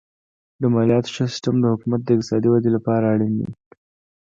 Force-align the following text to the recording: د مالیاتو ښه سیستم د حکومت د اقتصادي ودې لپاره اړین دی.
د 0.61 0.63
مالیاتو 0.73 1.13
ښه 1.15 1.25
سیستم 1.33 1.55
د 1.59 1.65
حکومت 1.73 2.01
د 2.03 2.09
اقتصادي 2.15 2.47
ودې 2.51 2.69
لپاره 2.77 3.05
اړین 3.13 3.33
دی. 3.39 3.49